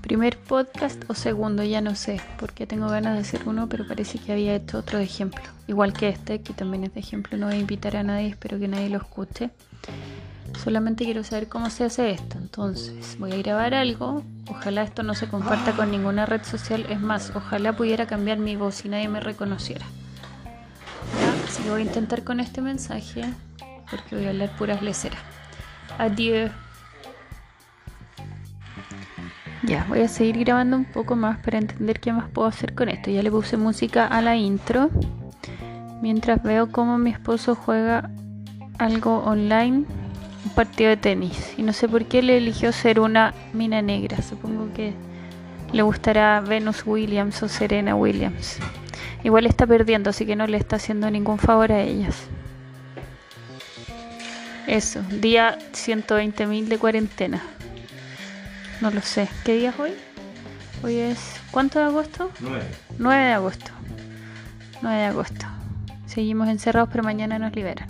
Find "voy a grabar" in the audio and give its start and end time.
13.18-13.74